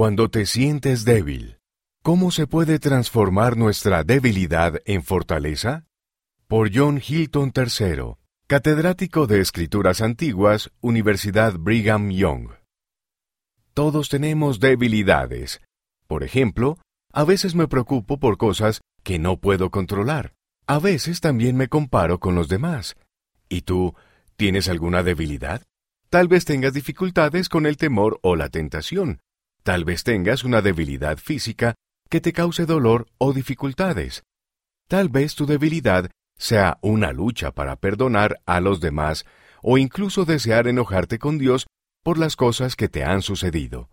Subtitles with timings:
[0.00, 1.58] Cuando te sientes débil,
[2.02, 5.84] ¿cómo se puede transformar nuestra debilidad en fortaleza?
[6.48, 8.14] Por John Hilton III,
[8.46, 12.48] catedrático de Escrituras Antiguas, Universidad Brigham Young.
[13.74, 15.60] Todos tenemos debilidades.
[16.06, 16.78] Por ejemplo,
[17.12, 20.32] a veces me preocupo por cosas que no puedo controlar.
[20.66, 22.96] A veces también me comparo con los demás.
[23.50, 23.94] ¿Y tú,
[24.36, 25.62] tienes alguna debilidad?
[26.08, 29.20] Tal vez tengas dificultades con el temor o la tentación.
[29.62, 31.74] Tal vez tengas una debilidad física
[32.08, 34.24] que te cause dolor o dificultades.
[34.88, 39.26] Tal vez tu debilidad sea una lucha para perdonar a los demás
[39.62, 41.66] o incluso desear enojarte con Dios
[42.02, 43.90] por las cosas que te han sucedido.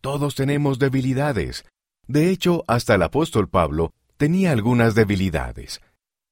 [0.00, 1.64] Todos tenemos debilidades.
[2.06, 5.80] De hecho, hasta el apóstol Pablo tenía algunas debilidades.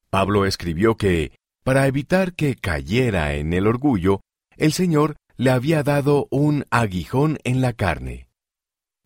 [0.09, 1.33] Pablo escribió que,
[1.65, 4.21] para evitar que cayera en el orgullo,
[4.57, 8.29] el Señor le había dado un aguijón en la carne.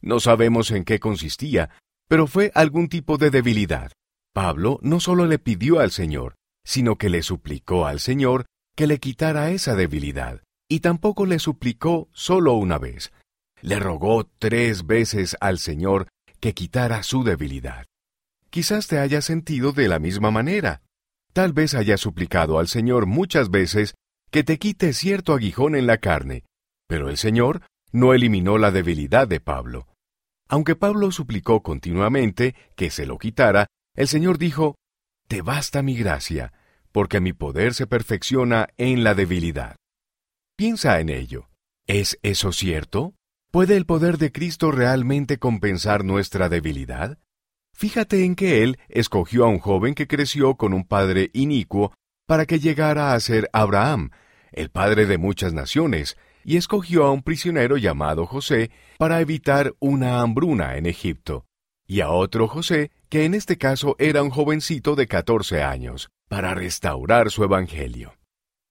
[0.01, 1.71] No sabemos en qué consistía,
[2.09, 3.93] pero fue algún tipo de debilidad.
[4.33, 8.47] Pablo no solo le pidió al Señor, sino que le suplicó al Señor
[8.77, 13.13] que le quitara esa debilidad, y tampoco le suplicó solo una vez.
[13.61, 16.09] Le rogó tres veces al Señor
[16.41, 17.87] que quitara su debilidad.
[18.51, 20.83] Quizás te hayas sentido de la misma manera.
[21.33, 23.95] Tal vez hayas suplicado al Señor muchas veces
[24.31, 26.45] que te quite cierto aguijón en la carne,
[26.87, 29.87] pero el Señor no eliminó la debilidad de Pablo.
[30.49, 34.77] Aunque Pablo suplicó continuamente que se lo quitara, el Señor dijo,
[35.29, 36.53] Te basta mi gracia,
[36.93, 39.77] porque mi poder se perfecciona en la debilidad.
[40.57, 41.49] Piensa en ello.
[41.87, 43.15] ¿Es eso cierto?
[43.51, 47.19] ¿Puede el poder de Cristo realmente compensar nuestra debilidad?
[47.75, 51.95] Fíjate en que Él escogió a un joven que creció con un padre inicuo
[52.27, 54.11] para que llegara a ser Abraham,
[54.53, 60.21] el padre de muchas naciones, y escogió a un prisionero llamado José para evitar una
[60.21, 61.47] hambruna en Egipto,
[61.87, 66.55] y a otro José, que en este caso era un jovencito de catorce años, para
[66.55, 68.15] restaurar su evangelio.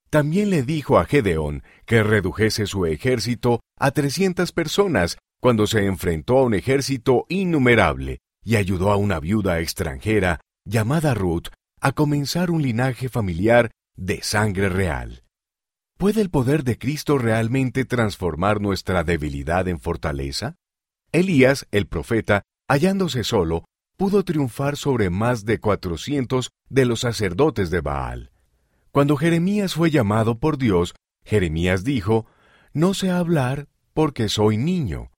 [0.09, 6.37] También le dijo a Gedeón que redujese su ejército a trescientas personas cuando se enfrentó
[6.37, 11.47] a un ejército innumerable y ayudó a una viuda extranjera llamada Ruth
[11.81, 15.23] a comenzar un linaje familiar de sangre real.
[15.97, 20.55] ¿Puede el poder de Cristo realmente transformar nuestra debilidad en fortaleza?
[21.11, 23.65] Elías, el profeta, hallándose solo,
[23.97, 28.29] pudo triunfar sobre más de cuatrocientos de los sacerdotes de Baal.
[28.91, 30.93] Cuando Jeremías fue llamado por Dios,
[31.25, 32.27] Jeremías dijo,
[32.73, 35.09] No sé hablar porque soy niño.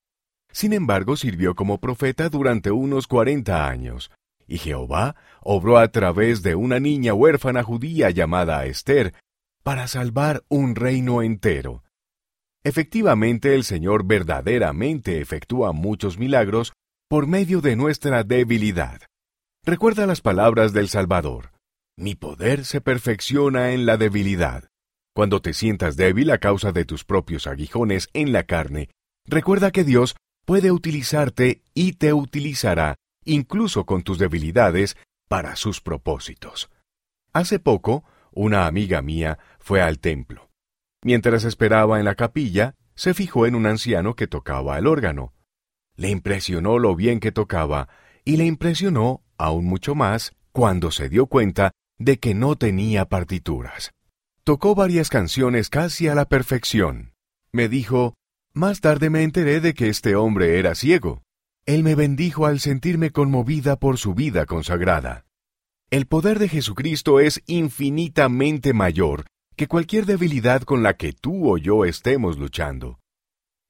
[0.53, 4.11] Sin embargo, sirvió como profeta durante unos cuarenta años,
[4.47, 9.13] y Jehová obró a través de una niña huérfana judía llamada Esther,
[9.69, 11.83] para salvar un reino entero.
[12.63, 16.73] Efectivamente, el Señor verdaderamente efectúa muchos milagros
[17.07, 19.01] por medio de nuestra debilidad.
[19.63, 21.51] Recuerda las palabras del Salvador.
[21.95, 24.69] Mi poder se perfecciona en la debilidad.
[25.13, 28.89] Cuando te sientas débil a causa de tus propios aguijones en la carne,
[29.27, 30.15] recuerda que Dios
[30.47, 34.97] puede utilizarte y te utilizará, incluso con tus debilidades,
[35.27, 36.71] para sus propósitos.
[37.33, 38.03] Hace poco,
[38.39, 40.49] una amiga mía fue al templo.
[41.03, 45.33] Mientras esperaba en la capilla, se fijó en un anciano que tocaba el órgano.
[45.97, 47.89] Le impresionó lo bien que tocaba
[48.23, 53.91] y le impresionó aún mucho más cuando se dio cuenta de que no tenía partituras.
[54.45, 57.11] Tocó varias canciones casi a la perfección.
[57.51, 58.13] Me dijo,
[58.53, 61.23] más tarde me enteré de que este hombre era ciego.
[61.65, 65.25] Él me bendijo al sentirme conmovida por su vida consagrada.
[65.91, 71.57] El poder de Jesucristo es infinitamente mayor que cualquier debilidad con la que tú o
[71.57, 72.99] yo estemos luchando.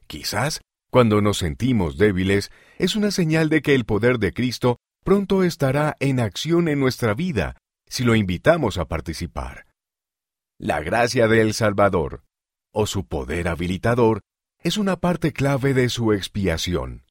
[0.06, 0.60] Quizás,
[0.92, 5.96] cuando nos sentimos débiles, es una señal de que el poder de Cristo pronto estará
[6.02, 7.56] en acción en nuestra vida
[7.88, 9.66] si lo invitamos a participar.
[10.60, 12.26] La gracia del Salvador,
[12.74, 14.20] o su poder habilitador,
[14.62, 17.06] es una parte clave de su expiación.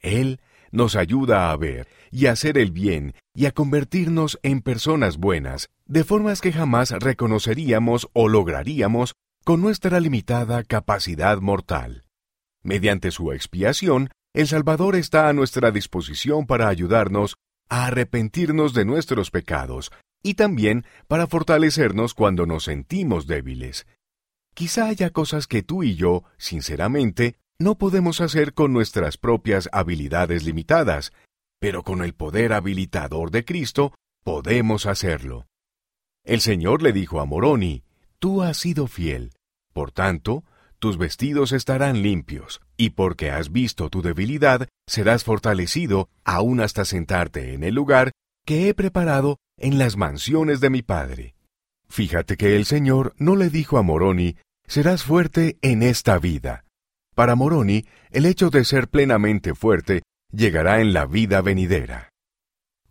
[0.00, 0.40] Él
[0.70, 5.68] nos ayuda a ver y a hacer el bien y a convertirnos en personas buenas,
[5.86, 12.04] de formas que jamás reconoceríamos o lograríamos con nuestra limitada capacidad mortal.
[12.62, 17.36] Mediante su expiación, el Salvador está a nuestra disposición para ayudarnos
[17.68, 19.90] a arrepentirnos de nuestros pecados
[20.22, 23.86] y también para fortalecernos cuando nos sentimos débiles.
[24.54, 30.44] Quizá haya cosas que tú y yo, sinceramente, no podemos hacer con nuestras propias habilidades
[30.44, 31.12] limitadas,
[31.58, 35.46] pero con el poder habilitador de Cristo podemos hacerlo.
[36.24, 37.82] El Señor le dijo a Moroni,
[38.20, 39.32] Tú has sido fiel,
[39.72, 40.44] por tanto,
[40.78, 42.60] tus vestidos estarán limpios.
[42.76, 48.12] y porque has visto tu debilidad, serás fortalecido aún hasta sentarte en el lugar
[48.46, 51.34] que he preparado en las mansiones de mi Padre.
[51.88, 54.36] Fíjate que el Señor no le dijo a Moroni,
[54.68, 56.64] serás fuerte en esta vida.
[57.18, 62.10] Para Moroni, el hecho de ser plenamente fuerte llegará en la vida venidera.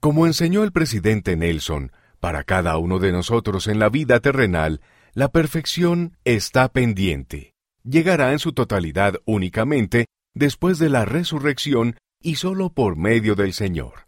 [0.02, 4.82] Como enseñó el presidente Nelson, para cada uno de nosotros en la vida terrenal,
[5.14, 7.54] la perfección está pendiente.
[7.86, 14.08] Llegará en su totalidad únicamente después de la resurrección y solo por medio del Señor.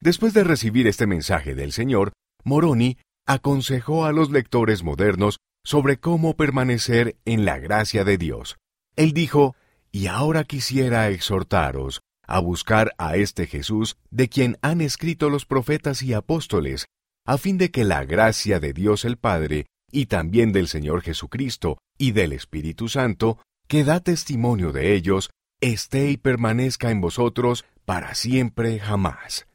[0.00, 2.12] Después de recibir este mensaje del Señor,
[2.44, 2.96] Moroni
[3.26, 8.56] aconsejó a los lectores modernos sobre cómo permanecer en la gracia de Dios.
[8.98, 9.54] Él dijo,
[9.92, 16.02] Y ahora quisiera exhortaros a buscar a este Jesús de quien han escrito los profetas
[16.02, 16.86] y apóstoles,
[17.24, 21.78] a fin de que la gracia de Dios el Padre, y también del Señor Jesucristo
[21.96, 25.30] y del Espíritu Santo, que da testimonio de ellos,
[25.60, 29.46] esté y permanezca en vosotros para siempre jamás.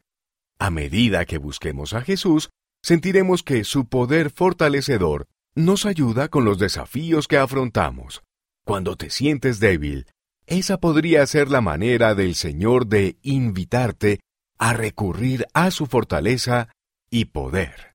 [0.57, 2.49] A medida que busquemos a Jesús,
[2.81, 8.23] sentiremos que su poder fortalecedor nos ayuda con los desafíos que afrontamos.
[8.65, 10.07] Cuando te sientes débil,
[10.47, 14.21] esa podría ser la manera del Señor de invitarte
[14.57, 16.69] a recurrir a su fortaleza
[17.09, 17.91] y poder.